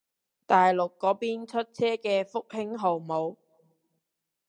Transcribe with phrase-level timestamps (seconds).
[0.47, 3.35] 大陸嗰邊出車嘅復興號冇